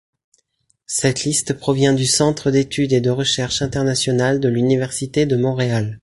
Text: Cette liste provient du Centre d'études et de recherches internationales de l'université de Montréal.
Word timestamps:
Cette 0.87 1.25
liste 1.25 1.53
provient 1.53 1.93
du 1.93 2.07
Centre 2.07 2.49
d'études 2.49 2.91
et 2.91 3.01
de 3.01 3.11
recherches 3.11 3.61
internationales 3.61 4.39
de 4.39 4.49
l'université 4.49 5.27
de 5.27 5.35
Montréal. 5.37 5.99